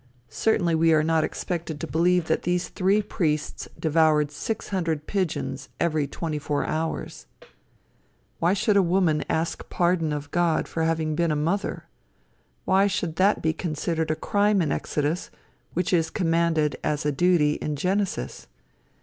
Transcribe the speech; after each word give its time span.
Certainly 0.29 0.73
we 0.73 0.93
are 0.95 1.03
not 1.03 1.23
expected 1.23 1.79
to 1.79 1.85
believe 1.85 2.25
that 2.25 2.41
these 2.41 2.69
three 2.69 3.03
priests 3.03 3.67
devoured 3.79 4.31
six 4.31 4.69
hundred 4.69 5.05
pigeons 5.05 5.69
every 5.79 6.07
twenty 6.07 6.39
four 6.39 6.65
hours. 6.65 7.27
Why 8.39 8.55
should 8.55 8.75
a 8.75 8.81
woman 8.81 9.23
ask 9.29 9.69
pardon 9.69 10.11
of 10.11 10.31
God 10.31 10.67
for 10.67 10.81
having 10.85 11.13
been 11.13 11.29
a 11.29 11.35
mother? 11.35 11.83
Why 12.65 12.87
should 12.87 13.17
that 13.17 13.43
be 13.43 13.53
considered 13.53 14.09
a 14.09 14.15
crime 14.15 14.59
in 14.59 14.71
Exodus, 14.71 15.29
which 15.75 15.93
is 15.93 16.09
commanded 16.09 16.77
as 16.83 17.05
a 17.05 17.11
duty 17.11 17.59
in 17.61 17.75
Genesis? 17.75 18.47